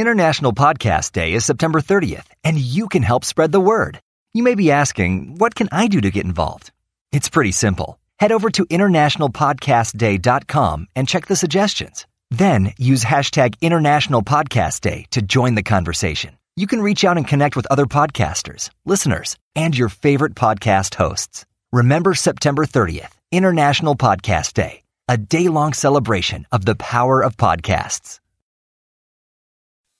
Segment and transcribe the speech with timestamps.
[0.00, 4.00] International Podcast Day is September 30th, and you can help spread the word.
[4.32, 6.72] You may be asking, what can I do to get involved?
[7.12, 8.00] It's pretty simple.
[8.18, 12.06] Head over to internationalpodcastday.com and check the suggestions.
[12.30, 16.38] Then use hashtag International Podcast Day to join the conversation.
[16.56, 21.44] You can reach out and connect with other podcasters, listeners, and your favorite podcast hosts.
[21.72, 28.19] Remember September 30th, International Podcast Day, a day long celebration of the power of podcasts.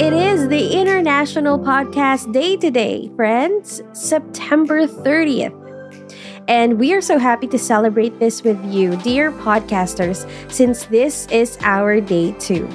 [0.00, 5.54] It is the International Podcast Day today, friends, September 30th.
[6.48, 11.58] And we are so happy to celebrate this with you, dear podcasters, since this is
[11.60, 12.66] our day too.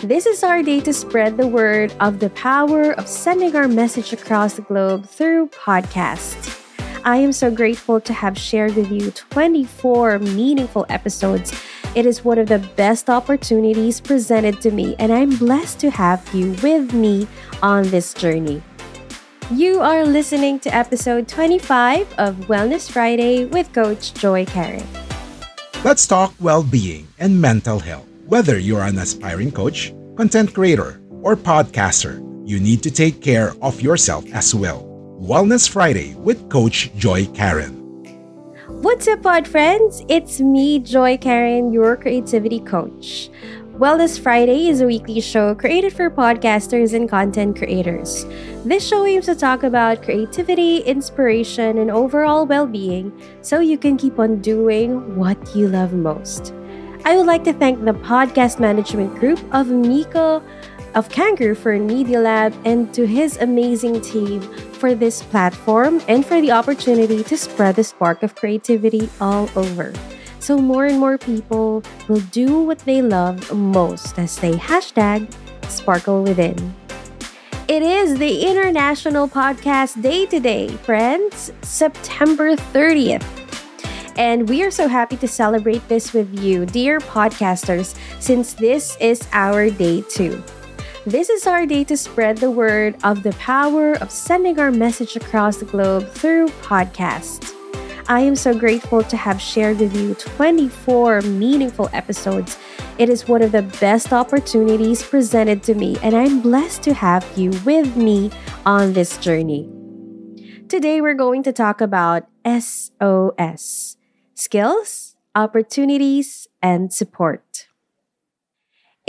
[0.00, 4.12] This is our day to spread the word of the power of sending our message
[4.12, 6.60] across the globe through podcasts.
[7.04, 11.58] I am so grateful to have shared with you 24 meaningful episodes.
[11.96, 16.22] It is one of the best opportunities presented to me, and I'm blessed to have
[16.32, 17.26] you with me
[17.64, 18.62] on this journey.
[19.50, 24.86] You are listening to episode 25 of Wellness Friday with Coach Joy Karen.
[25.82, 28.06] Let's talk well being and mental health.
[28.26, 33.82] Whether you're an aspiring coach, content creator, or podcaster, you need to take care of
[33.82, 34.86] yourself as well.
[35.20, 37.79] Wellness Friday with Coach Joy Karen.
[38.80, 40.02] What's up, pod friends?
[40.08, 43.28] It's me, Joy Karen, your creativity coach.
[43.76, 48.24] Wellness Friday is a weekly show created for podcasters and content creators.
[48.64, 53.98] This show aims to talk about creativity, inspiration, and overall well being so you can
[53.98, 56.54] keep on doing what you love most.
[57.04, 60.42] I would like to thank the podcast management group of Miko
[60.94, 64.40] of Kangaroo Fern Media Lab and to his amazing team
[64.72, 69.92] for this platform and for the opportunity to spread the spark of creativity all over.
[70.40, 75.32] So more and more people will do what they love most as they hashtag
[75.68, 76.74] sparkle within.
[77.68, 83.24] It is the International Podcast Day today, friends, September 30th.
[84.16, 89.26] And we are so happy to celebrate this with you, dear podcasters, since this is
[89.32, 90.42] our day too.
[91.06, 95.16] This is our day to spread the word of the power of sending our message
[95.16, 97.54] across the globe through podcasts.
[98.06, 102.58] I am so grateful to have shared with you 24 meaningful episodes.
[102.98, 107.26] It is one of the best opportunities presented to me, and I'm blessed to have
[107.34, 108.30] you with me
[108.66, 109.70] on this journey.
[110.68, 113.96] Today, we're going to talk about SOS
[114.34, 117.49] skills, opportunities, and support.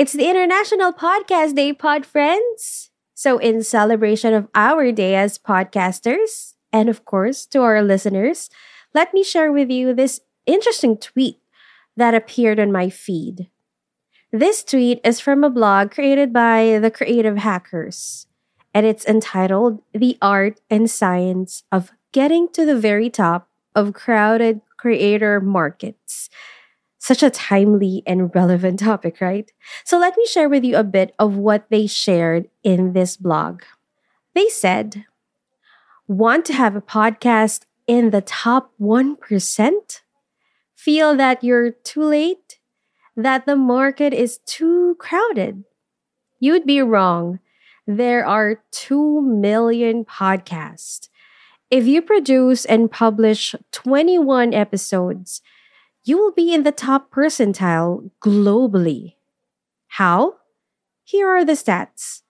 [0.01, 2.89] It's the International Podcast Day, pod friends.
[3.13, 8.49] So, in celebration of our day as podcasters, and of course to our listeners,
[8.95, 11.37] let me share with you this interesting tweet
[11.95, 13.51] that appeared on my feed.
[14.31, 18.25] This tweet is from a blog created by the Creative Hackers,
[18.73, 24.61] and it's entitled The Art and Science of Getting to the Very Top of Crowded
[24.77, 26.31] Creator Markets.
[27.01, 29.51] Such a timely and relevant topic, right?
[29.83, 33.63] So let me share with you a bit of what they shared in this blog.
[34.35, 35.05] They said,
[36.07, 40.01] Want to have a podcast in the top 1%?
[40.75, 42.59] Feel that you're too late?
[43.17, 45.63] That the market is too crowded?
[46.39, 47.39] You'd be wrong.
[47.87, 51.09] There are 2 million podcasts.
[51.71, 55.41] If you produce and publish 21 episodes,
[56.03, 59.15] you will be in the top percentile globally.
[59.87, 60.35] How?
[61.03, 62.21] Here are the stats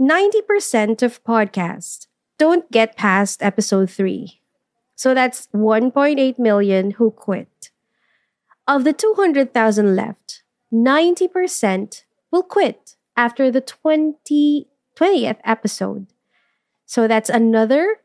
[0.00, 2.06] 90% of podcasts
[2.38, 4.40] don't get past episode 3.
[4.94, 7.70] So that's 1.8 million who quit.
[8.66, 10.42] Of the 200,000 left,
[10.72, 16.06] 90% will quit after the 20, 20th episode.
[16.84, 18.00] So that's another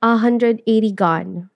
[0.00, 1.49] 180 gone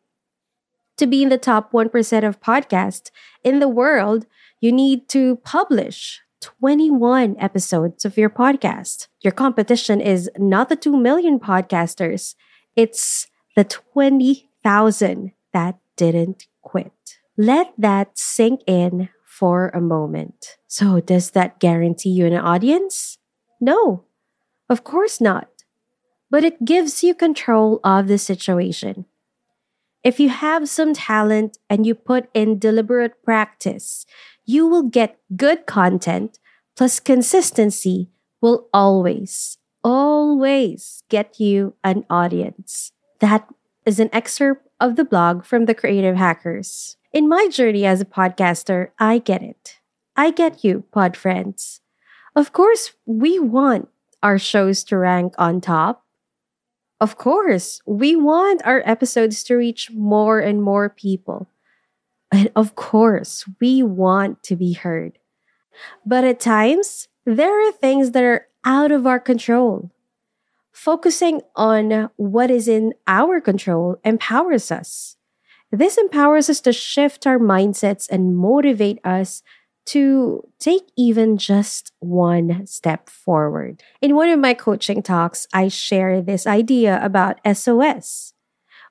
[0.96, 3.10] to be in the top 1% of podcasts
[3.42, 4.26] in the world,
[4.60, 9.08] you need to publish 21 episodes of your podcast.
[9.22, 12.34] Your competition is not the 2 million podcasters,
[12.76, 16.92] it's the 20,000 that didn't quit.
[17.36, 20.56] Let that sink in for a moment.
[20.66, 23.18] So, does that guarantee you an audience?
[23.60, 24.04] No,
[24.68, 25.48] of course not.
[26.30, 29.06] But it gives you control of the situation.
[30.04, 34.04] If you have some talent and you put in deliberate practice,
[34.44, 36.38] you will get good content
[36.76, 38.10] plus consistency
[38.42, 42.92] will always, always get you an audience.
[43.20, 43.48] That
[43.86, 46.98] is an excerpt of the blog from the Creative Hackers.
[47.10, 49.78] In my journey as a podcaster, I get it.
[50.16, 51.80] I get you, pod friends.
[52.36, 53.88] Of course, we want
[54.22, 56.03] our shows to rank on top.
[57.00, 61.48] Of course, we want our episodes to reach more and more people.
[62.32, 65.18] And of course, we want to be heard.
[66.06, 69.90] But at times, there are things that are out of our control.
[70.72, 75.16] Focusing on what is in our control empowers us.
[75.70, 79.42] This empowers us to shift our mindsets and motivate us
[79.86, 83.82] to take even just one step forward.
[84.00, 88.32] In one of my coaching talks, I share this idea about SOS.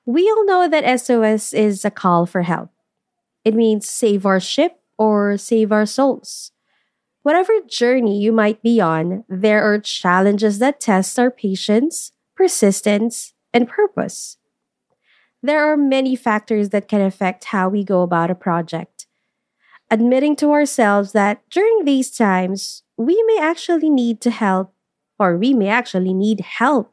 [0.06, 2.70] We all know that SOS is a call for help.
[3.44, 6.52] It means save our ship or save our souls.
[7.22, 13.66] Whatever journey you might be on, there are challenges that test our patience, persistence, and
[13.66, 14.36] purpose.
[15.42, 18.93] There are many factors that can affect how we go about a project.
[19.90, 24.72] Admitting to ourselves that during these times, we may actually need to help,
[25.18, 26.92] or we may actually need help.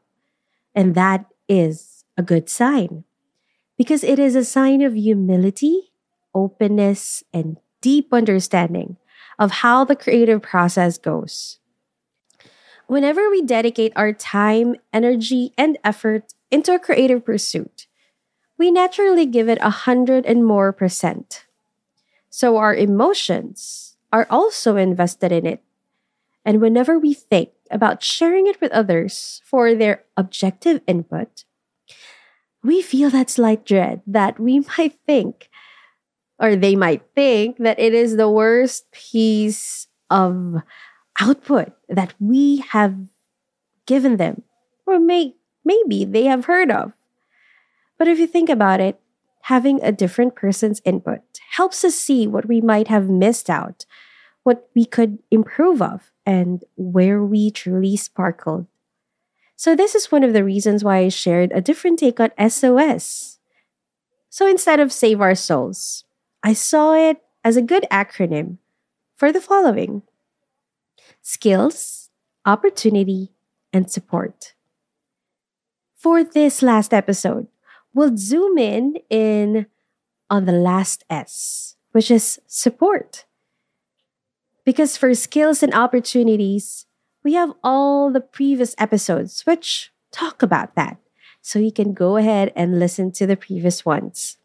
[0.74, 3.04] And that is a good sign
[3.76, 5.92] because it is a sign of humility,
[6.34, 8.96] openness, and deep understanding
[9.38, 11.58] of how the creative process goes.
[12.86, 17.86] Whenever we dedicate our time, energy, and effort into a creative pursuit,
[18.58, 21.46] we naturally give it a hundred and more percent.
[22.32, 25.60] So our emotions are also invested in it.
[26.46, 31.44] And whenever we think about sharing it with others for their objective input,
[32.64, 35.50] we feel that slight dread that we might think
[36.40, 40.56] or they might think that it is the worst piece of
[41.20, 42.96] output that we have
[43.84, 44.40] given them
[44.86, 45.36] or may
[45.66, 46.92] maybe they have heard of.
[47.98, 48.98] But if you think about it,
[49.52, 51.20] having a different person's input
[51.50, 53.84] helps us see what we might have missed out,
[54.44, 58.66] what we could improve of, and where we truly sparkled.
[59.54, 63.40] So, this is one of the reasons why I shared a different take on SOS.
[64.30, 66.04] So, instead of Save Our Souls,
[66.42, 68.56] I saw it as a good acronym
[69.14, 70.00] for the following
[71.20, 72.08] skills,
[72.46, 73.32] opportunity,
[73.70, 74.54] and support.
[75.94, 77.51] For this last episode,
[77.94, 79.66] we'll zoom in in
[80.30, 83.24] on the last S, which is support.
[84.64, 86.86] Because for skills and opportunities,
[87.24, 90.98] we have all the previous episodes which talk about that.
[91.40, 94.38] So you can go ahead and listen to the previous ones.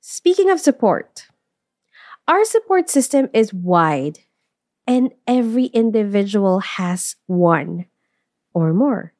[0.00, 1.26] Speaking of support,
[2.26, 4.20] our support system is wide
[4.86, 7.86] and every individual has one
[8.54, 9.12] or more.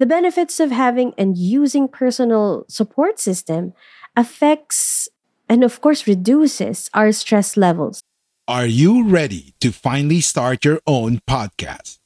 [0.00, 3.74] The benefits of having and using personal support system
[4.16, 5.10] affects
[5.46, 8.00] and of course reduces our stress levels.
[8.48, 11.98] Are you ready to finally start your own podcast?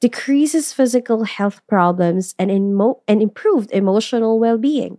[0.00, 4.98] Decreases physical health problems and, emo- and improved emotional well being.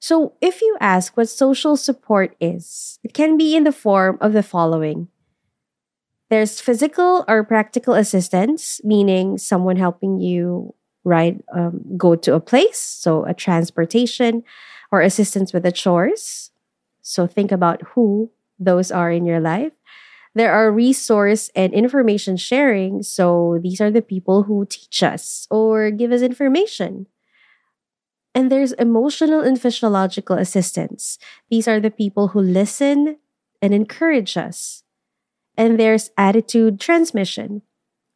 [0.00, 4.32] So, if you ask what social support is, it can be in the form of
[4.32, 5.08] the following
[6.30, 12.78] there's physical or practical assistance, meaning someone helping you ride, um, go to a place,
[12.78, 14.42] so a transportation
[14.90, 16.50] or assistance with the chores.
[17.04, 19.72] So think about who those are in your life.
[20.34, 23.04] There are resource and information sharing.
[23.04, 27.06] So these are the people who teach us or give us information.
[28.34, 31.18] And there's emotional and physiological assistance.
[31.50, 33.18] These are the people who listen
[33.62, 34.84] and encourage us
[35.56, 37.62] and there's attitude transmission.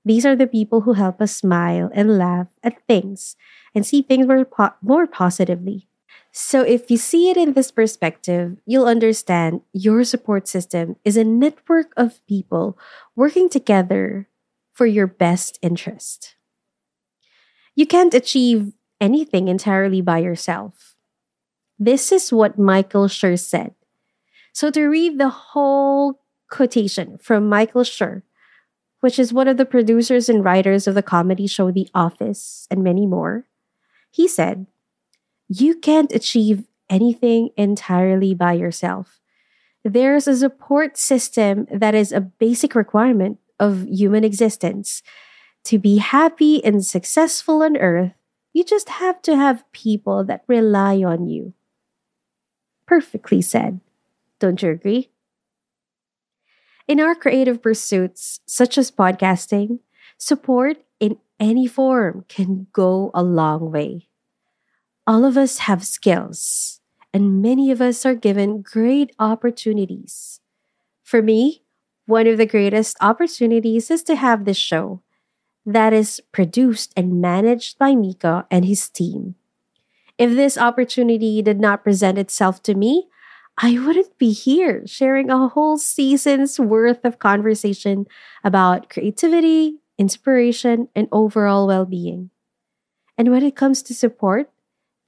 [0.05, 3.37] These are the people who help us smile and laugh at things
[3.75, 5.88] and see things more, po- more positively.
[6.39, 11.25] So, if you see it in this perspective, you'll understand your support system is a
[11.25, 12.79] network of people
[13.17, 14.29] working together
[14.73, 16.37] for your best interest.
[17.75, 20.95] You can't achieve anything entirely by yourself.
[21.77, 23.75] This is what Michael Schur said.
[24.53, 28.23] So, to read the whole quotation from Michael Schur,
[29.01, 32.85] which is one of the producers and writers of the comedy show The Office and
[32.85, 33.51] many more,
[34.13, 34.69] he said,
[35.49, 39.21] You can't achieve anything entirely by yourself.
[39.85, 45.03] There's a support system that is a basic requirement of human existence.
[45.65, 48.13] To be happy and successful on earth,
[48.53, 51.55] you just have to have people that rely on you.
[52.87, 53.81] Perfectly said.
[54.39, 55.11] Don't you agree?
[56.87, 59.81] In our creative pursuits, such as podcasting,
[60.17, 64.08] support in any form can go a long way.
[65.09, 66.83] All of us have skills,
[67.15, 70.41] and many of us are given great opportunities.
[71.03, 71.63] For me,
[72.05, 75.01] one of the greatest opportunities is to have this show
[75.65, 79.37] that is produced and managed by Mika and his team.
[80.19, 83.09] If this opportunity did not present itself to me,
[83.57, 88.05] I wouldn't be here sharing a whole season's worth of conversation
[88.45, 92.29] about creativity, inspiration, and overall well being.
[93.17, 94.51] And when it comes to support,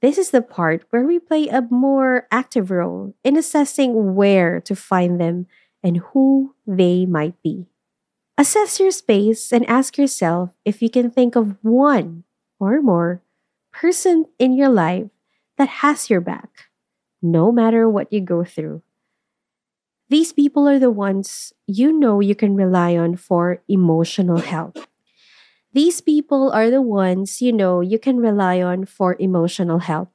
[0.01, 4.75] this is the part where we play a more active role in assessing where to
[4.75, 5.45] find them
[5.83, 7.67] and who they might be.
[8.37, 12.23] Assess your space and ask yourself if you can think of one
[12.59, 13.21] or more
[13.71, 15.09] person in your life
[15.57, 16.69] that has your back,
[17.21, 18.81] no matter what you go through.
[20.09, 24.77] These people are the ones you know you can rely on for emotional help.
[25.73, 30.11] These people are the ones you know you can rely on for emotional help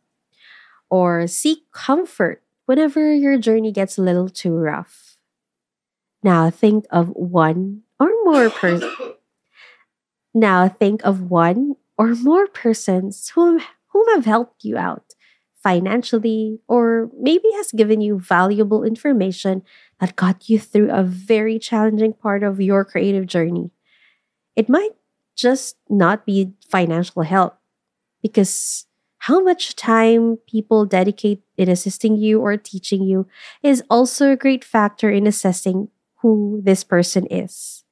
[0.90, 5.16] or seek comfort whenever your journey gets a little too rough.
[6.22, 8.92] Now think of one or more persons.
[10.34, 15.14] now think of one or more persons whom, whom have helped you out
[15.62, 19.62] financially or maybe has given you valuable information
[19.98, 23.70] that got you through a very challenging part of your creative journey.
[24.54, 24.94] It might
[25.37, 27.59] just not be financial help
[28.23, 28.87] because
[29.19, 33.26] how much time people dedicate in assisting you or teaching you
[33.62, 37.85] is also a great factor in assessing who this person is.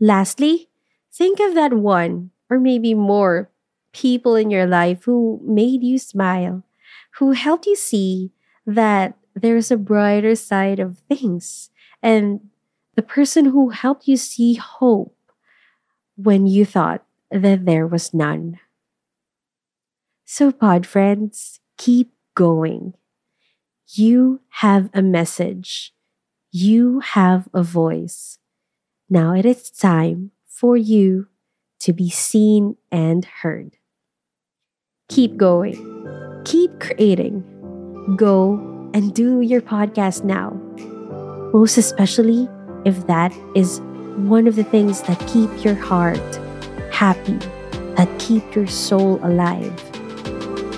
[0.00, 0.68] Lastly,
[1.12, 3.50] think of that one or maybe more
[3.92, 6.64] people in your life who made you smile,
[7.18, 8.32] who helped you see
[8.66, 11.70] that there's a brighter side of things,
[12.02, 12.40] and
[12.94, 15.14] the person who helped you see hope
[16.22, 18.58] when you thought that there was none.
[20.24, 22.94] So, pod friends, keep going.
[23.86, 25.92] You have a message
[26.52, 28.38] you have a voice.
[29.08, 31.28] Now it is time for you
[31.80, 33.76] to be seen and heard.
[35.08, 35.78] Keep going.
[36.44, 37.44] Keep creating.
[38.16, 38.54] Go
[38.94, 40.50] and do your podcast now.
[41.52, 42.48] Most especially
[42.84, 43.80] if that is
[44.16, 46.18] one of the things that keep your heart
[46.92, 47.38] happy,
[47.96, 49.72] that keep your soul alive.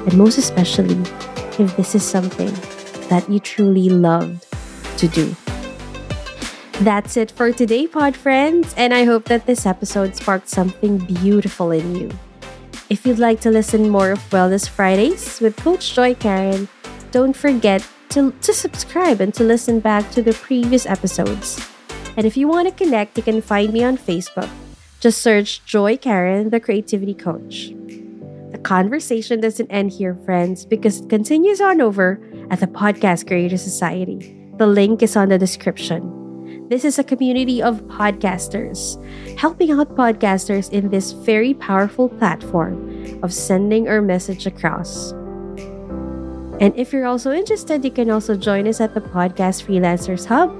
[0.06, 1.00] And most especially
[1.58, 2.52] if this is something
[3.08, 4.46] that you truly loved
[4.98, 5.34] to do.
[6.80, 11.70] That's it for today, pod friends, and I hope that this episode sparked something beautiful
[11.70, 12.10] in you.
[12.90, 16.68] If you'd like to listen more of Wellness Fridays with Coach Joy Karen,
[17.10, 21.60] don't forget to, to subscribe and to listen back to the previous episodes.
[22.16, 24.50] And if you want to connect, you can find me on Facebook.
[25.00, 27.72] Just search Joy Karen, the Creativity Coach.
[28.52, 33.56] The conversation doesn't end here, friends, because it continues on over at the Podcast Creator
[33.56, 34.36] Society.
[34.58, 36.68] The link is on the description.
[36.68, 39.00] This is a community of podcasters,
[39.38, 45.12] helping out podcasters in this very powerful platform of sending our message across.
[46.60, 50.52] And if you're also interested, you can also join us at the Podcast Freelancers Hub,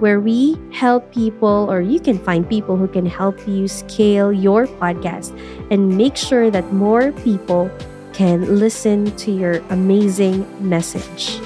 [0.00, 4.66] where we help people, or you can find people who can help you scale your
[4.66, 5.36] podcast
[5.70, 7.70] and make sure that more people
[8.12, 11.38] can listen to your amazing message.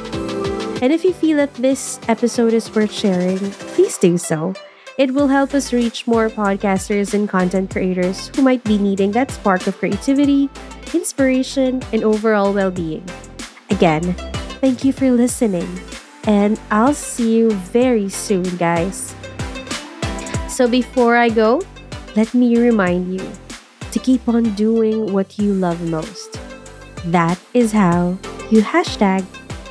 [0.82, 3.38] And if you feel that this episode is worth sharing,
[3.76, 4.54] please do so.
[4.98, 9.30] It will help us reach more podcasters and content creators who might be needing that
[9.30, 10.50] spark of creativity,
[10.92, 13.04] inspiration, and overall well being.
[13.70, 14.12] Again,
[14.60, 15.66] thank you for listening,
[16.26, 19.14] and I'll see you very soon, guys.
[20.48, 21.62] So before I go,
[22.14, 23.26] let me remind you
[23.90, 26.38] to keep on doing what you love most.
[27.06, 28.18] That is how
[28.50, 29.24] you hashtag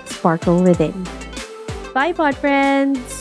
[0.05, 1.05] sparkle within.
[1.93, 3.20] Bye, pod friends!